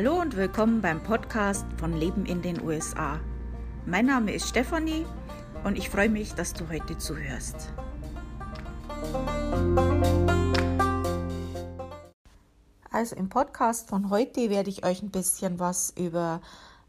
[0.00, 3.18] Hallo und willkommen beim Podcast von Leben in den USA.
[3.84, 5.04] Mein Name ist Stefanie
[5.64, 7.72] und ich freue mich, dass du heute zuhörst.
[12.92, 16.42] Also im Podcast von heute werde ich euch ein bisschen was über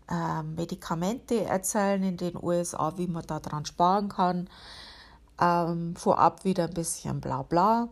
[0.07, 4.47] äh, Medikamente erzählen in den USA, wie man daran sparen kann.
[5.41, 7.89] Ähm, vorab wieder ein bisschen bla bla.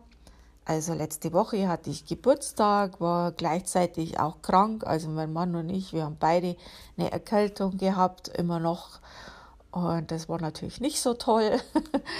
[0.68, 4.86] Also letzte Woche hatte ich Geburtstag, war gleichzeitig auch krank.
[4.86, 6.56] Also mein Mann und ich, wir haben beide
[6.98, 9.00] eine Erkältung gehabt, immer noch.
[9.70, 11.58] Und das war natürlich nicht so toll.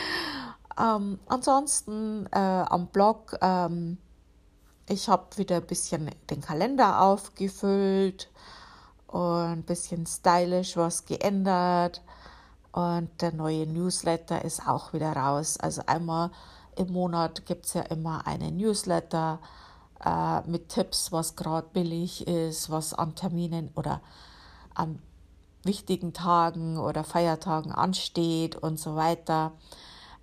[0.80, 3.98] ähm, ansonsten äh, am Blog, ähm,
[4.88, 8.30] ich habe wieder ein bisschen den Kalender aufgefüllt
[9.08, 12.00] und ein bisschen stylisch was geändert.
[12.72, 15.58] Und der neue Newsletter ist auch wieder raus.
[15.60, 16.30] Also einmal
[16.78, 19.40] im Monat gibt es ja immer einen Newsletter
[20.04, 24.00] äh, mit Tipps, was gerade billig ist, was an Terminen oder
[24.74, 25.00] an
[25.64, 29.52] wichtigen Tagen oder Feiertagen ansteht und so weiter.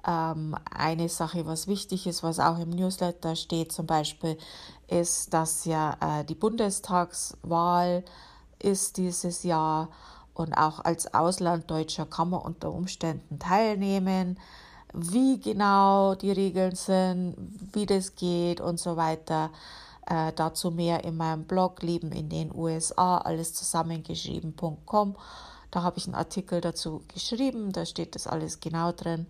[0.07, 4.37] Ähm, eine Sache, was wichtig ist, was auch im Newsletter steht zum Beispiel,
[4.87, 8.03] ist, dass ja äh, die Bundestagswahl
[8.59, 9.89] ist dieses Jahr
[10.33, 14.39] und auch als Auslanddeutscher kann man unter Umständen teilnehmen
[14.95, 17.35] wie genau die Regeln sind,
[17.73, 19.51] wie das geht und so weiter.
[20.07, 25.15] Äh, dazu mehr in meinem Blog Leben in den USA, alles zusammengeschrieben.com.
[25.71, 29.25] Da habe ich einen Artikel dazu geschrieben, da steht das alles genau drin.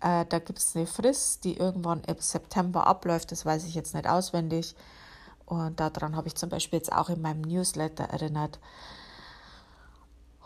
[0.00, 3.94] Äh, da gibt es eine Frist, die irgendwann im September abläuft, das weiß ich jetzt
[3.94, 4.76] nicht auswendig.
[5.46, 8.58] Und daran habe ich zum Beispiel jetzt auch in meinem Newsletter erinnert.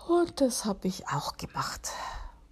[0.08, 1.90] Und das habe ich auch gemacht.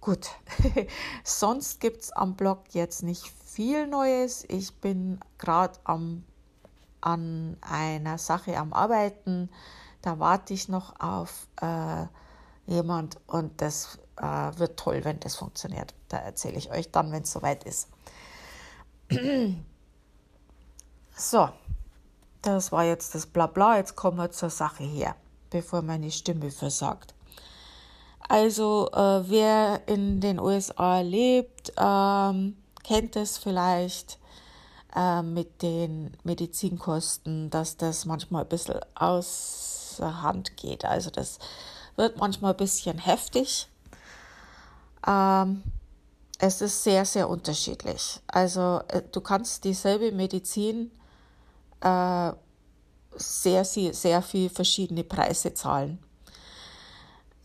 [0.07, 0.29] Gut,
[1.25, 4.45] sonst gibt es am Blog jetzt nicht viel Neues.
[4.47, 5.77] Ich bin gerade
[7.01, 9.49] an einer Sache am Arbeiten.
[10.01, 12.05] Da warte ich noch auf äh,
[12.67, 15.93] jemand und das äh, wird toll, wenn das funktioniert.
[16.07, 17.89] Da erzähle ich euch dann, wenn es soweit ist.
[21.17, 21.49] so,
[22.43, 23.75] das war jetzt das Blabla.
[23.75, 25.17] Jetzt kommen wir zur Sache her,
[25.49, 27.13] bevor meine Stimme versagt.
[28.27, 34.19] Also äh, wer in den USA lebt, ähm, kennt es vielleicht
[34.95, 40.83] äh, mit den Medizinkosten, dass das manchmal ein bisschen außer Hand geht.
[40.83, 41.39] Also das
[41.95, 43.67] wird manchmal ein bisschen heftig.
[45.05, 45.63] Ähm,
[46.39, 48.19] es ist sehr, sehr unterschiedlich.
[48.27, 50.91] Also äh, du kannst dieselbe Medizin
[51.81, 52.31] äh,
[53.15, 55.99] sehr, sehr, sehr viel verschiedene Preise zahlen.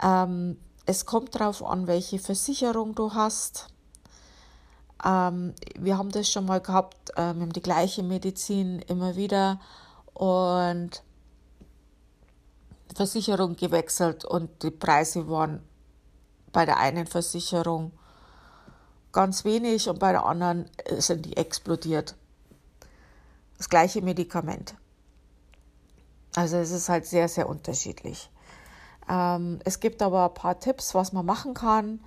[0.02, 3.68] Ähm, es kommt darauf an, welche Versicherung du hast.
[5.04, 9.60] Ähm, wir haben das schon mal gehabt, äh, wir haben die gleiche Medizin immer wieder
[10.14, 11.02] und
[12.94, 15.62] Versicherung gewechselt und die Preise waren
[16.52, 17.92] bei der einen Versicherung
[19.12, 22.16] ganz wenig und bei der anderen äh, sind die explodiert.
[23.56, 24.74] Das gleiche Medikament.
[26.34, 28.30] Also es ist halt sehr, sehr unterschiedlich.
[29.12, 32.00] Ähm, es gibt aber ein paar Tipps, was man machen kann.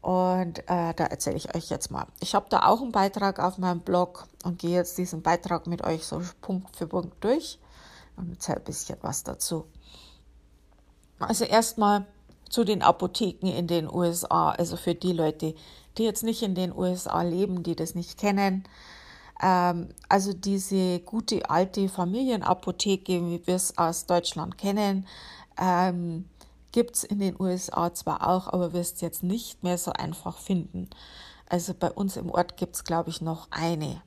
[0.00, 2.06] Und äh, da erzähle ich euch jetzt mal.
[2.20, 5.84] Ich habe da auch einen Beitrag auf meinem Blog und gehe jetzt diesen Beitrag mit
[5.84, 7.58] euch so Punkt für Punkt durch
[8.16, 9.66] und erzähle ein bisschen was dazu.
[11.18, 12.06] Also erstmal
[12.48, 15.54] zu den Apotheken in den USA, also für die Leute,
[15.98, 18.64] die jetzt nicht in den USA leben, die das nicht kennen.
[19.42, 25.06] Ähm, also diese gute alte Familienapotheke, wie wir es aus Deutschland kennen,
[25.58, 26.28] ähm,
[26.72, 30.90] gibt es in den USA zwar auch, aber wirst jetzt nicht mehr so einfach finden.
[31.48, 34.02] Also bei uns im Ort gibt es, glaube ich, noch eine.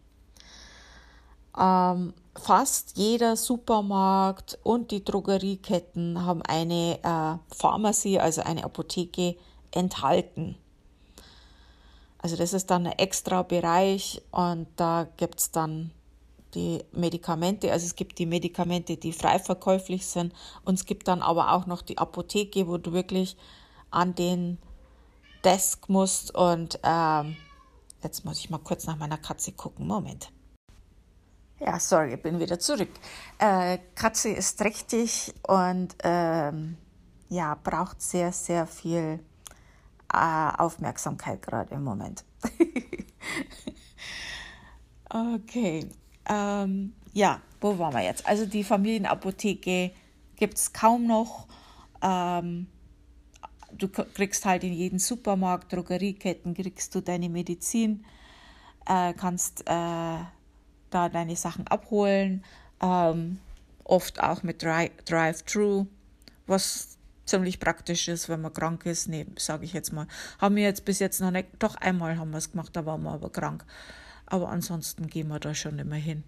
[1.57, 9.35] Ähm, fast jeder Supermarkt und die Drogerieketten haben eine äh, Pharmacy, also eine Apotheke,
[9.71, 10.57] enthalten.
[12.21, 15.91] Also das ist dann ein extra Bereich und da gibt es dann
[16.55, 17.71] die Medikamente.
[17.71, 20.33] Also es gibt die Medikamente, die frei verkäuflich sind
[20.65, 23.37] und es gibt dann aber auch noch die Apotheke, wo du wirklich
[23.91, 24.57] an den
[25.43, 27.37] Desk musst und ähm,
[28.03, 29.87] jetzt muss ich mal kurz nach meiner Katze gucken.
[29.87, 30.31] Moment.
[31.59, 32.89] Ja, sorry, ich bin wieder zurück.
[33.37, 36.77] Äh, Katze ist trächtig und ähm,
[37.27, 39.19] ja, braucht sehr, sehr viel
[40.13, 42.23] äh, Aufmerksamkeit gerade im Moment.
[45.09, 45.89] okay.
[46.29, 48.25] Ähm, ja, wo waren wir jetzt?
[48.27, 49.91] Also die Familienapotheke
[50.35, 51.47] gibt es kaum noch.
[52.01, 52.67] Ähm,
[53.77, 58.05] du kriegst halt in jedem Supermarkt, Drogerieketten, kriegst du deine Medizin,
[58.87, 62.43] äh, kannst äh, da deine Sachen abholen,
[62.81, 63.39] ähm,
[63.83, 65.87] oft auch mit Drive-Thru,
[66.47, 69.07] was ziemlich praktisch ist, wenn man krank ist.
[69.07, 70.07] Nee, sage ich jetzt mal.
[70.39, 73.03] Haben wir jetzt bis jetzt noch nicht, doch einmal haben wir es gemacht, da waren
[73.03, 73.65] wir aber krank.
[74.29, 76.23] Aber ansonsten gehen wir da schon immer hin.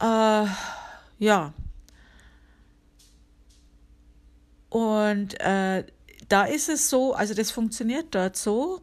[0.00, 0.46] Äh,
[1.18, 1.54] ja.
[4.68, 5.84] Und äh,
[6.28, 8.82] da ist es so, also das funktioniert dort so,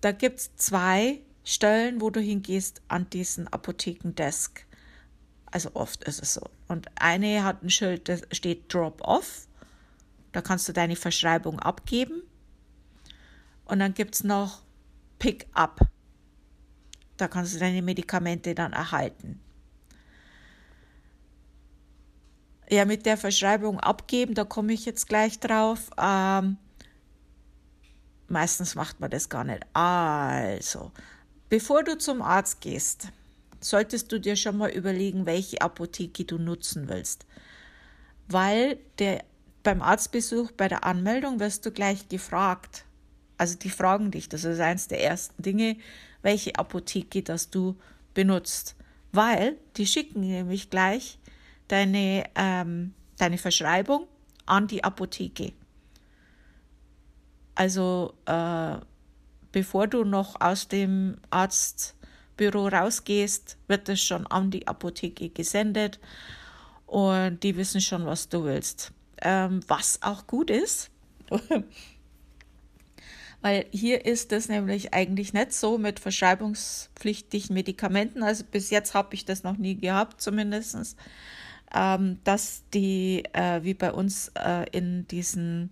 [0.00, 4.66] da gibt es zwei Stellen, wo du hingehst an diesen Apothekendesk.
[5.46, 6.42] Also oft ist es so.
[6.68, 9.46] Und eine hat ein Schild, das steht Drop Off.
[10.32, 12.22] Da kannst du deine Verschreibung abgeben.
[13.64, 14.62] Und dann gibt es noch
[15.24, 15.80] Pick Up.
[17.16, 19.40] Da kannst du deine Medikamente dann erhalten.
[22.68, 25.88] Ja, mit der Verschreibung abgeben, da komme ich jetzt gleich drauf.
[25.96, 26.58] Ähm,
[28.28, 29.62] meistens macht man das gar nicht.
[29.72, 30.92] Also,
[31.48, 33.08] bevor du zum Arzt gehst,
[33.60, 37.24] solltest du dir schon mal überlegen, welche Apotheke du nutzen willst.
[38.28, 39.24] Weil der,
[39.62, 42.84] beim Arztbesuch, bei der Anmeldung wirst du gleich gefragt.
[43.36, 45.76] Also die fragen dich, das ist eines der ersten Dinge,
[46.22, 47.76] welche Apotheke das du
[48.14, 48.76] benutzt.
[49.12, 51.18] Weil die schicken nämlich gleich
[51.68, 54.06] deine, ähm, deine Verschreibung
[54.46, 55.52] an die Apotheke.
[57.54, 58.76] Also äh,
[59.52, 66.00] bevor du noch aus dem Arztbüro rausgehst, wird es schon an die Apotheke gesendet
[66.86, 68.92] und die wissen schon, was du willst.
[69.22, 70.90] Ähm, was auch gut ist,
[73.44, 78.22] weil hier ist es nämlich eigentlich nicht so mit verschreibungspflichtigen Medikamenten.
[78.22, 80.96] Also bis jetzt habe ich das noch nie gehabt, zumindest
[81.74, 85.68] ähm, dass die äh, wie bei uns äh, in diesen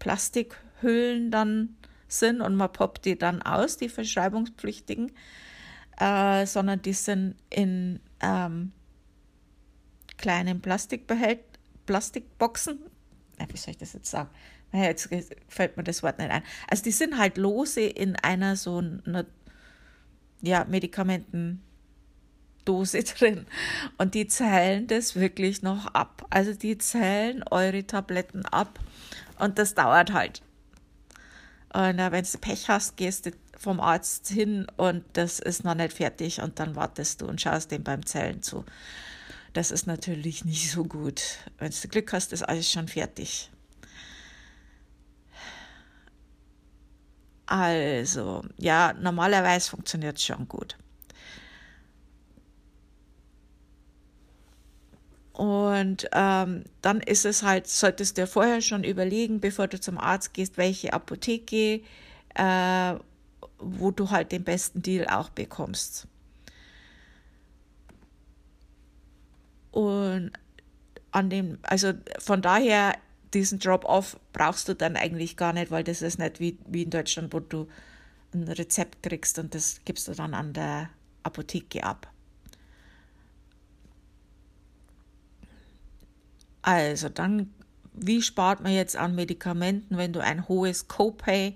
[0.00, 1.76] Plastikhüllen dann
[2.08, 5.12] sind und man poppt die dann aus, die verschreibungspflichtigen,
[6.00, 8.72] äh, sondern die sind in ähm,
[10.16, 11.38] kleinen Plastikbehält
[11.86, 12.80] Plastikboxen.
[13.48, 14.30] Wie soll ich das jetzt sagen?
[14.72, 15.08] Naja, jetzt
[15.48, 16.42] fällt mir das Wort nicht ein.
[16.68, 19.24] Also die sind halt lose in einer so einer
[20.42, 21.62] ja, Medikamenten
[22.64, 23.46] Dose drin.
[23.96, 26.26] Und die zählen das wirklich noch ab.
[26.30, 28.78] Also die zählen eure Tabletten ab.
[29.38, 30.42] Und das dauert halt.
[31.72, 35.74] Und äh, wenn du Pech hast, gehst du vom Arzt hin und das ist noch
[35.74, 38.64] nicht fertig und dann wartest du und schaust dem beim Zählen zu.
[39.52, 41.22] Das ist natürlich nicht so gut.
[41.58, 43.50] Wenn du Glück hast, ist alles schon fertig.
[47.46, 50.76] Also, ja, normalerweise funktioniert es schon gut.
[55.32, 60.34] Und ähm, dann ist es halt, solltest du vorher schon überlegen, bevor du zum Arzt
[60.34, 61.80] gehst, welche Apotheke,
[62.34, 62.94] äh,
[63.58, 66.08] wo du halt den besten Deal auch bekommst.
[69.78, 70.32] Und
[71.12, 72.96] an dem, also von daher,
[73.32, 76.90] diesen Drop-off brauchst du dann eigentlich gar nicht, weil das ist nicht wie, wie in
[76.90, 77.68] Deutschland, wo du
[78.34, 80.90] ein Rezept kriegst und das gibst du dann an der
[81.22, 82.10] Apotheke ab.
[86.62, 87.54] Also dann,
[87.92, 91.54] wie spart man jetzt an Medikamenten, wenn du ein hohes Copay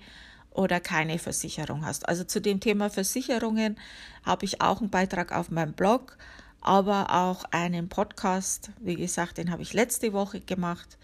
[0.51, 2.09] oder keine Versicherung hast?
[2.09, 3.81] Also zu dem Thema Versicherungen
[4.25, 6.17] habe ich auch einen Beitrag auf meinem Blog,
[6.63, 8.71] aber auch einen Podcast.
[8.81, 10.99] Wie gesagt, den habe ich letzte Woche gemacht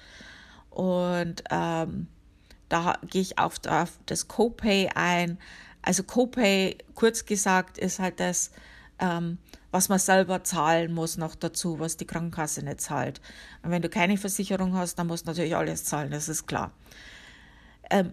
[0.71, 2.07] und ähm,
[2.69, 5.38] da gehe ich auf das Copay ein.
[5.83, 8.50] Also Copay, kurz gesagt, ist halt das,
[8.99, 9.38] ähm,
[9.71, 13.21] was man selber zahlen muss noch dazu, was die Krankenkasse nicht zahlt.
[13.62, 16.73] Und wenn du keine Versicherung hast, dann musst du natürlich alles zahlen, das ist klar.
[17.91, 18.12] Ähm,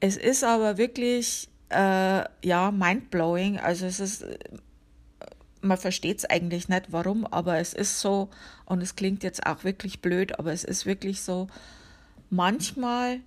[0.00, 3.58] es ist aber wirklich, äh, ja, mindblowing.
[3.58, 4.24] Also es ist,
[5.64, 8.28] man versteht es eigentlich nicht, warum, aber es ist so,
[8.66, 11.48] und es klingt jetzt auch wirklich blöd, aber es ist wirklich so,
[12.30, 13.20] manchmal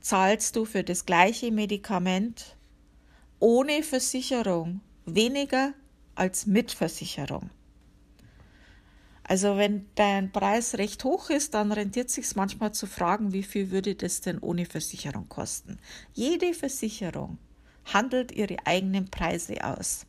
[0.00, 2.56] zahlst du für das gleiche Medikament
[3.38, 5.72] ohne Versicherung weniger
[6.14, 7.50] als Mitversicherung.
[9.22, 13.70] Also wenn dein Preis recht hoch ist, dann rentiert sich manchmal zu fragen, wie viel
[13.70, 15.78] würde das denn ohne Versicherung kosten.
[16.14, 17.38] Jede Versicherung
[17.84, 20.06] handelt ihre eigenen Preise aus.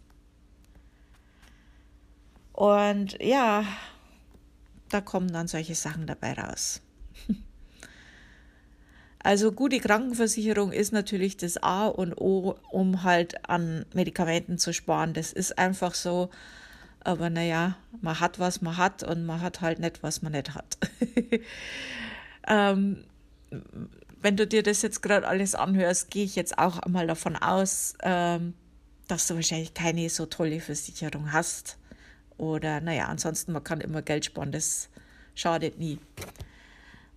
[2.61, 3.65] Und ja,
[4.89, 6.81] da kommen dann solche Sachen dabei raus.
[9.23, 15.13] Also gute Krankenversicherung ist natürlich das A und O, um halt an Medikamenten zu sparen.
[15.13, 16.31] Das ist einfach so.
[17.03, 20.55] Aber naja, man hat, was man hat und man hat halt nicht, was man nicht
[20.55, 20.75] hat.
[22.47, 23.03] ähm,
[24.21, 27.93] wenn du dir das jetzt gerade alles anhörst, gehe ich jetzt auch einmal davon aus,
[28.01, 28.55] ähm,
[29.07, 31.77] dass du wahrscheinlich keine so tolle Versicherung hast.
[32.41, 34.89] Oder naja, ansonsten, man kann immer Geld sparen, das
[35.35, 35.99] schadet nie.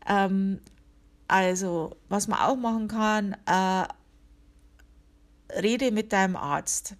[0.07, 0.61] Ähm,
[1.29, 3.89] also, was man auch machen kann, äh,
[5.59, 6.97] rede mit deinem Arzt.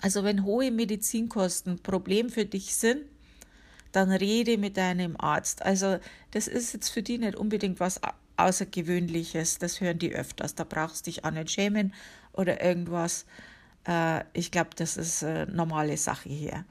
[0.00, 3.00] Also, wenn hohe Medizinkosten ein Problem für dich sind,
[3.90, 5.62] dann rede mit deinem Arzt.
[5.62, 5.98] Also,
[6.30, 8.00] das ist jetzt für die nicht unbedingt was
[8.36, 9.58] Außergewöhnliches.
[9.58, 10.54] Das hören die öfters.
[10.54, 11.92] Da brauchst du dich auch nicht schämen
[12.32, 13.26] oder irgendwas.
[13.88, 16.64] Äh, ich glaube, das ist eine normale Sache hier.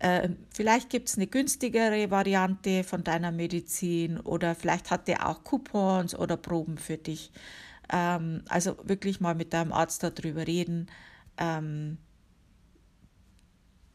[0.00, 5.44] Äh, vielleicht gibt es eine günstigere Variante von deiner Medizin oder vielleicht hat der auch
[5.44, 7.30] Coupons oder Proben für dich.
[7.92, 10.86] Ähm, also wirklich mal mit deinem Arzt darüber reden.
[11.36, 11.98] Ähm,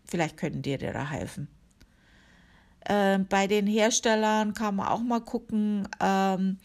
[0.05, 1.47] vielleicht können dir da helfen.
[2.87, 5.87] Ähm, bei den Herstellern kann man auch mal gucken.
[5.99, 6.59] Ähm,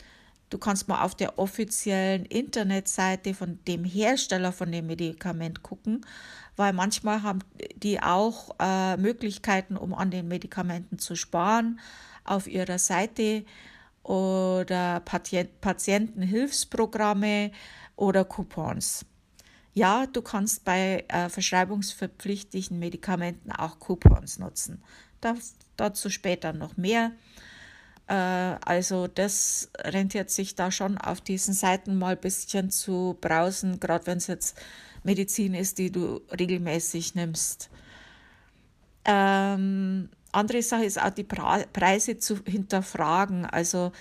[0.50, 6.04] du kannst mal auf der offiziellen Internetseite von dem Hersteller von dem Medikament gucken
[6.61, 7.38] weil manchmal haben
[7.75, 11.81] die auch äh, Möglichkeiten, um an den Medikamenten zu sparen
[12.23, 13.47] auf ihrer Seite
[14.02, 17.50] oder Patient Patientenhilfsprogramme
[17.97, 19.07] oder Coupons.
[19.73, 24.83] Ja, du kannst bei äh, verschreibungspflichtigen Medikamenten auch Coupons nutzen.
[25.23, 27.12] Das, dazu später noch mehr.
[28.07, 33.81] Äh, also das rentiert sich da schon auf diesen Seiten mal ein bisschen zu brausen,
[33.81, 34.59] gerade wenn es jetzt
[35.02, 37.71] Medizin ist, die du regelmäßig nimmst.
[39.04, 43.47] Ähm, andere Sache ist auch die Preise zu hinterfragen.
[43.47, 43.92] Also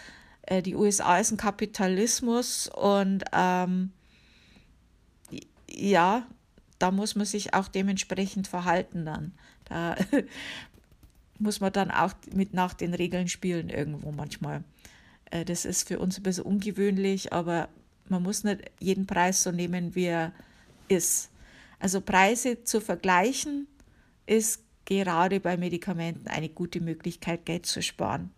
[0.44, 3.92] äh, die USA ist ein Kapitalismus und ähm,
[5.70, 6.28] ja,
[6.80, 9.34] da muss man sich auch dementsprechend verhalten dann.
[9.66, 9.96] Da
[11.40, 14.64] muss man dann auch mit nach den Regeln spielen irgendwo manchmal.
[15.32, 17.70] Äh, das ist für uns ein bisschen ungewöhnlich, aber
[18.08, 20.34] man muss nicht jeden Preis so nehmen, wie er.
[21.80, 23.68] Also Preise zu vergleichen
[24.26, 28.32] ist gerade bei Medikamenten eine gute Möglichkeit, Geld zu sparen.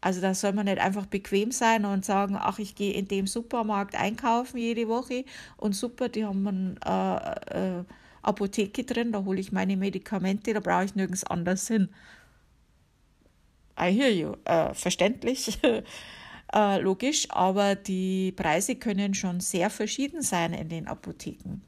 [0.00, 3.26] Also da soll man nicht einfach bequem sein und sagen, ach, ich gehe in dem
[3.26, 5.24] Supermarkt einkaufen jede Woche
[5.56, 6.46] und super, die haben
[6.80, 7.84] eine äh, äh,
[8.22, 11.88] Apotheke drin, da hole ich meine Medikamente, da brauche ich nirgends anders hin.
[13.78, 15.58] I hear you, äh, verständlich,
[16.54, 21.60] äh, logisch, aber die Preise können schon sehr verschieden sein in den Apotheken.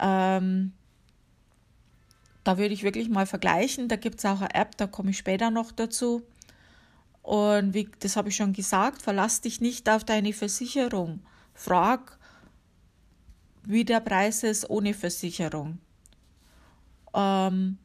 [0.00, 0.72] Ähm,
[2.44, 3.88] da würde ich wirklich mal vergleichen.
[3.88, 6.22] Da gibt es auch eine App, da komme ich später noch dazu.
[7.22, 11.20] Und wie, das habe ich schon gesagt, verlass dich nicht auf deine Versicherung.
[11.54, 12.18] Frag,
[13.64, 15.78] wie der Preis ist ohne Versicherung.
[17.14, 17.78] Ähm,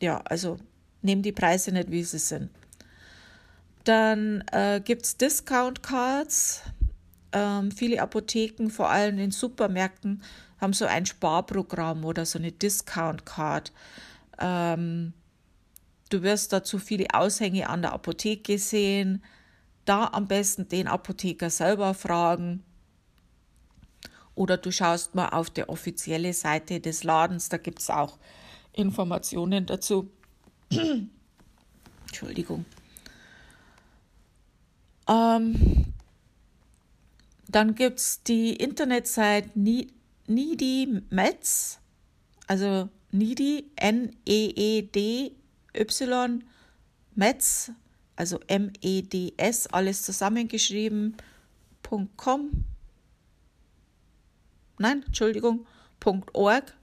[0.00, 0.58] ja, also
[1.02, 2.50] nehm die Preise nicht, wie sie sind.
[3.84, 6.62] Dann äh, gibt es Discount Cards.
[7.32, 10.22] Ähm, viele Apotheken, vor allem in Supermärkten,
[10.60, 13.72] haben so ein Sparprogramm oder so eine Discount Card.
[14.38, 15.12] Ähm,
[16.10, 19.22] du wirst dazu viele Aushänge an der Apotheke sehen.
[19.84, 22.62] Da am besten den Apotheker selber fragen.
[24.34, 28.18] Oder du schaust mal auf der offiziellen Seite des Ladens, da gibt es auch
[28.72, 30.10] Informationen dazu.
[32.06, 32.64] Entschuldigung.
[35.10, 35.84] Ähm,
[37.48, 41.80] dann gibt es die Internetseite Needy Meds,
[42.46, 45.34] also Needy, N-E-E-D-Y,
[47.16, 47.72] Meds,
[48.14, 51.16] also M-E-D-S, alles zusammengeschrieben,
[52.16, 52.64] .com,
[54.78, 55.66] nein, Entschuldigung,
[56.34, 56.76] .org.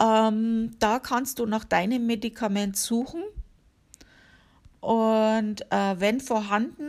[0.00, 3.22] Ähm, da kannst du nach deinem Medikament suchen.
[4.80, 6.83] Und äh, wenn vorhanden,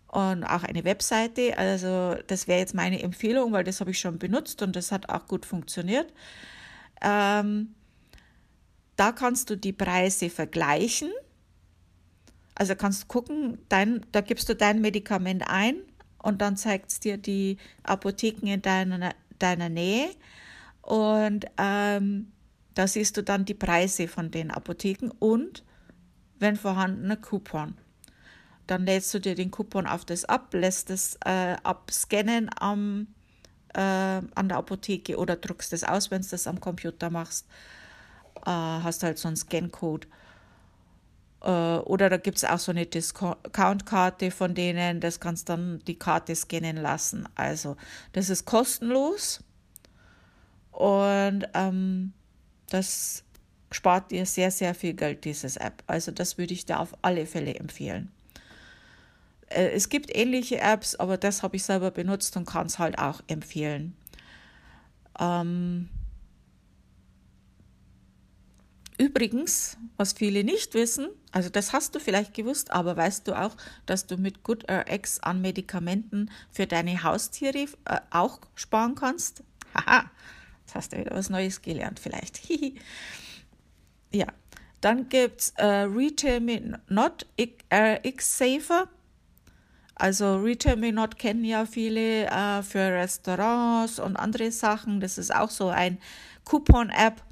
[0.08, 1.56] und auch eine Webseite.
[1.56, 5.08] Also das wäre jetzt meine Empfehlung, weil das habe ich schon benutzt und das hat
[5.08, 6.12] auch gut funktioniert.
[7.00, 7.74] Ähm,
[8.96, 11.10] da kannst du die Preise vergleichen.
[12.54, 15.76] Also kannst du gucken, dein, da gibst du dein Medikament ein
[16.22, 20.10] und dann zeigt es dir die Apotheken in deiner, deiner Nähe.
[20.90, 22.32] Und ähm,
[22.74, 25.62] da siehst du dann die Preise von den Apotheken und,
[26.40, 27.76] wenn vorhanden, ein Coupon.
[28.66, 33.06] Dann lädst du dir den Coupon auf das ab, lässt es äh, abscannen am,
[33.72, 37.46] äh, an der Apotheke oder druckst es aus, wenn du das am Computer machst.
[38.44, 40.08] Äh, hast halt so einen Scan-Code.
[41.42, 46.00] Äh, oder da gibt es auch so eine Discount-Karte von denen, das kannst dann die
[46.00, 47.28] Karte scannen lassen.
[47.36, 47.76] Also,
[48.12, 49.44] das ist kostenlos
[50.72, 52.12] und ähm,
[52.68, 53.24] das
[53.70, 55.82] spart dir sehr, sehr viel Geld, dieses App.
[55.86, 58.10] Also, das würde ich dir auf alle Fälle empfehlen.
[59.48, 62.98] Äh, es gibt ähnliche Apps, aber das habe ich selber benutzt und kann es halt
[62.98, 63.96] auch empfehlen.
[65.18, 65.88] Ähm,
[69.00, 73.56] Übrigens, was viele nicht wissen, also das hast du vielleicht gewusst, aber weißt du auch,
[73.86, 79.42] dass du mit GoodRx an Medikamenten für deine Haustiere äh, auch sparen kannst?
[79.74, 80.10] Haha,
[80.70, 82.40] jetzt hast du wieder was Neues gelernt vielleicht.
[84.12, 84.26] ja,
[84.80, 88.88] dann gibt es äh, Retail Me Not X Safer.
[89.96, 95.00] Also Retail Me Not kennen ja viele äh, für Restaurants und andere Sachen.
[95.00, 95.98] Das ist auch so ein
[96.44, 97.22] Coupon-App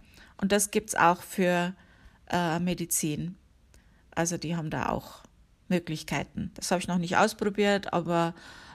[0.41, 1.75] und das gibt es auch für
[2.31, 3.37] äh, Medizin.
[4.15, 5.23] Also die haben da auch
[5.69, 6.51] Möglichkeiten.
[6.55, 8.35] Das habe ich noch nicht ausprobiert, aber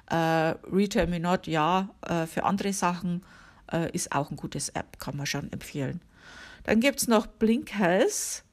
[0.10, 3.24] äh, Retail Me Not, ja, äh, für andere Sachen
[3.74, 6.02] äh, ist auch ein gutes App, kann man schon empfehlen.
[6.64, 8.44] Dann gibt es noch Blink Health.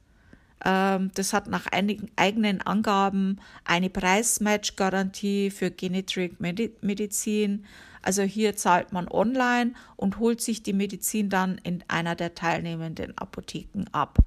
[0.65, 7.65] Ähm, das hat nach einigen eigenen Angaben eine Preismatch-Garantie für Genetric Medizin.
[8.01, 13.17] Also hier zahlt man online und holt sich die Medizin dann in einer der teilnehmenden
[13.17, 14.17] Apotheken ab.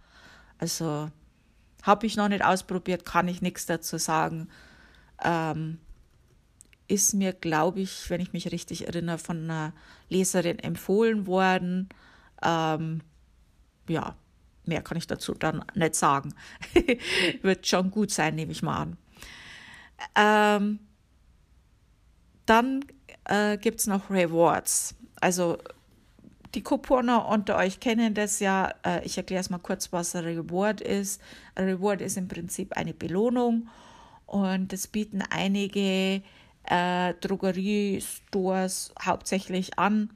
[0.58, 1.10] Also
[1.82, 4.48] habe ich noch nicht ausprobiert, kann ich nichts dazu sagen.
[5.22, 5.78] Ähm,
[6.88, 9.72] ist mir, glaube ich, wenn ich mich richtig erinnere, von einer
[10.08, 11.88] Leserin empfohlen worden.
[12.42, 13.00] Ähm,
[13.88, 14.16] ja,
[14.66, 16.34] mehr kann ich dazu dann nicht sagen.
[17.42, 18.96] Wird schon gut sein, nehme ich mal an.
[20.14, 20.78] Ähm,
[22.46, 22.84] dann
[23.24, 24.94] äh, gibt es noch Rewards.
[25.20, 25.58] Also
[26.54, 28.72] die Couponer unter euch kennen das ja.
[28.84, 31.20] Äh, ich erkläre es mal kurz, was ein Reward ist.
[31.54, 33.68] Ein Reward ist im Prinzip eine Belohnung
[34.26, 36.22] und das bieten einige
[36.64, 40.10] äh, Drogeriestores hauptsächlich an.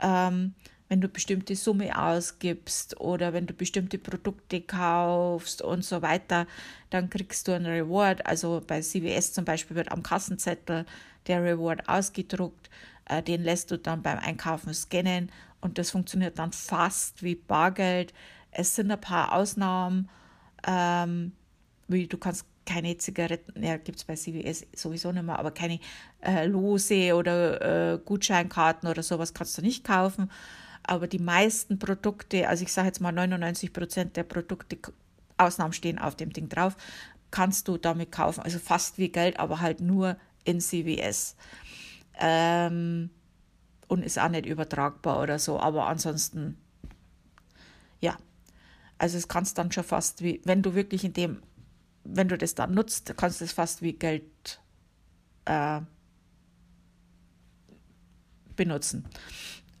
[0.00, 0.54] Ähm,
[0.88, 6.46] wenn du bestimmte Summe ausgibst oder wenn du bestimmte Produkte kaufst und so weiter,
[6.90, 8.24] dann kriegst du einen Reward.
[8.26, 10.86] Also bei CVS zum Beispiel wird am Kassenzettel
[11.26, 12.70] der Reward ausgedruckt.
[13.04, 15.30] Äh, den lässt du dann beim Einkaufen scannen
[15.60, 18.14] und das funktioniert dann fast wie Bargeld.
[18.50, 20.08] Es sind ein paar Ausnahmen,
[20.66, 21.32] ähm,
[21.86, 25.80] wie du kannst keine Zigaretten, ja, gibt es bei CVS sowieso nicht mehr, aber keine
[26.20, 30.30] äh, Lose oder äh, Gutscheinkarten oder sowas kannst du nicht kaufen.
[30.82, 34.76] Aber die meisten Produkte, also ich sage jetzt mal 99 Prozent der Produkte,
[35.38, 36.76] Ausnahmen stehen auf dem Ding drauf,
[37.30, 38.42] kannst du damit kaufen.
[38.42, 41.36] Also fast wie Geld, aber halt nur in CVS.
[42.20, 43.08] Ähm,
[43.86, 46.58] und ist auch nicht übertragbar oder so, aber ansonsten,
[48.00, 48.14] ja.
[48.98, 51.38] Also es kannst dann schon fast wie, wenn du wirklich in dem,
[52.10, 54.60] wenn du das dann nutzt, kannst du es fast wie Geld
[55.44, 55.80] äh,
[58.56, 59.06] benutzen.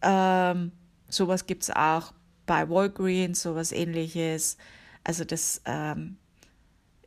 [0.02, 0.72] Ähm,
[1.08, 2.12] sowas gibt es auch
[2.46, 4.56] bei Walgreens, sowas ähnliches.
[5.04, 6.18] Also das ähm,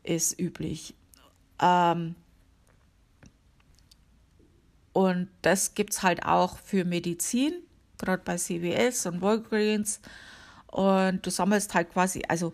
[0.04, 0.96] ist üblich.
[1.62, 2.16] Ähm,
[4.94, 7.54] und das gibt es halt auch für Medizin,
[7.98, 10.02] gerade bei CVS und Walgreens.
[10.68, 12.54] Und du sammelst halt quasi, also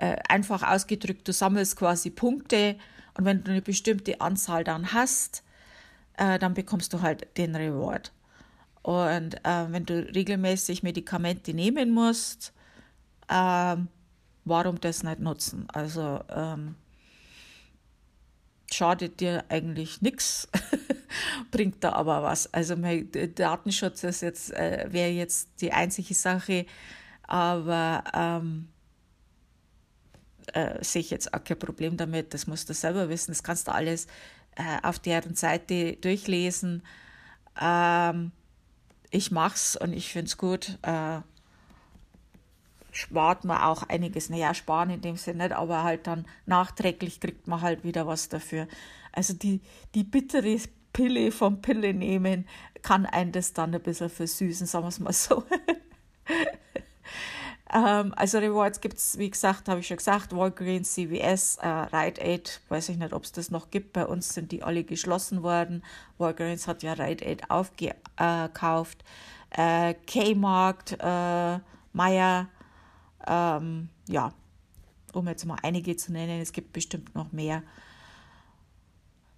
[0.00, 2.76] äh, einfach ausgedrückt, du sammelst quasi Punkte
[3.18, 5.44] und wenn du eine bestimmte Anzahl dann hast,
[6.16, 8.10] äh, dann bekommst du halt den Reward.
[8.82, 12.54] Und äh, wenn du regelmäßig Medikamente nehmen musst,
[13.28, 13.88] ähm,
[14.46, 15.68] warum das nicht nutzen?
[15.68, 16.76] Also ähm,
[18.72, 20.48] schadet dir eigentlich nichts,
[21.50, 22.54] bringt da aber was.
[22.54, 26.64] Also mein Datenschutz ist jetzt, äh, wäre jetzt die einzige Sache,
[27.24, 28.69] aber ähm,
[30.52, 32.34] äh, sehe ich jetzt auch kein Problem damit.
[32.34, 33.30] Das musst du selber wissen.
[33.30, 34.06] Das kannst du alles
[34.56, 36.82] äh, auf deren Seite durchlesen.
[37.60, 38.32] Ähm,
[39.10, 40.78] ich mach's und ich finde es gut.
[40.82, 41.20] Äh,
[42.92, 44.30] spart man auch einiges.
[44.30, 48.28] Naja, sparen in dem Sinne nicht, aber halt dann nachträglich kriegt man halt wieder was
[48.28, 48.68] dafür.
[49.12, 49.60] Also die,
[49.94, 50.58] die bittere
[50.92, 52.46] Pille vom Pille nehmen
[52.82, 55.44] kann einen das dann ein bisschen versüßen, sagen wir es mal so.
[57.72, 62.20] ähm, also Rewards gibt es, wie gesagt, habe ich schon gesagt, Walgreens, CVS, äh, Rite
[62.22, 63.92] Aid, weiß ich nicht, ob es das noch gibt.
[63.92, 65.84] Bei uns sind die alle geschlossen worden.
[66.18, 69.04] Walgreens hat ja Rite Aid aufgekauft.
[69.50, 71.58] Äh, Kmart, äh,
[71.92, 72.48] Meier,
[73.26, 74.32] ähm, ja,
[75.12, 77.62] um jetzt mal einige zu nennen, es gibt bestimmt noch mehr.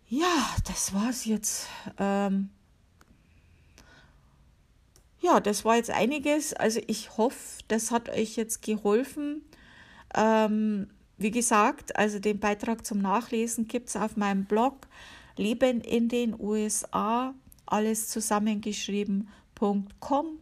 [0.09, 1.69] Ja, das war's jetzt.
[1.99, 2.51] Ähm,
[5.23, 6.53] ja, das war jetzt einiges.
[6.53, 9.41] Also ich hoffe, das hat euch jetzt geholfen.
[10.15, 14.89] Ähm, wie gesagt, also den Beitrag zum Nachlesen gibt es auf meinem Blog
[15.37, 20.39] Leben in den USA, alles zusammengeschrieben.com.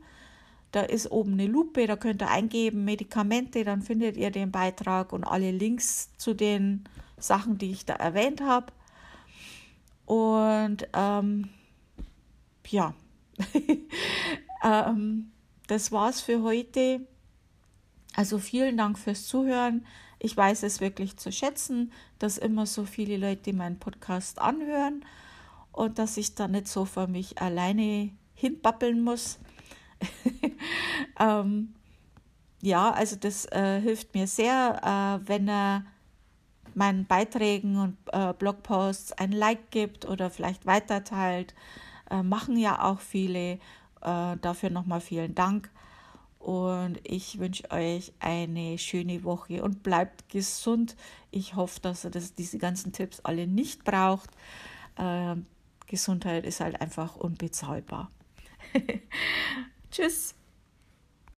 [0.72, 5.12] Da ist oben eine Lupe, da könnt ihr eingeben Medikamente, dann findet ihr den Beitrag
[5.12, 6.84] und alle Links zu den
[7.18, 8.72] Sachen, die ich da erwähnt habe.
[10.06, 11.50] Und ähm,
[12.68, 12.94] ja,
[14.62, 15.32] ähm,
[15.66, 17.06] das war's für heute.
[18.14, 19.86] Also vielen Dank fürs Zuhören.
[20.18, 25.04] Ich weiß es wirklich zu schätzen, dass immer so viele Leute meinen Podcast anhören
[25.72, 29.38] und dass ich da nicht so für mich alleine hinbappeln muss.
[31.18, 31.74] ähm,
[32.62, 35.84] ja, also das äh, hilft mir sehr, äh, wenn er
[36.74, 41.54] meinen Beiträgen und äh, Blogposts ein Like gibt oder vielleicht weiterteilt.
[42.10, 43.58] Äh, machen ja auch viele.
[44.02, 45.70] Äh, dafür nochmal vielen Dank.
[46.38, 50.96] Und ich wünsche euch eine schöne Woche und bleibt gesund.
[51.30, 54.30] Ich hoffe, dass ihr das, diese ganzen Tipps alle nicht braucht.
[54.96, 55.44] Ähm,
[55.86, 58.10] Gesundheit ist halt einfach unbezahlbar.
[59.90, 60.34] Tschüss.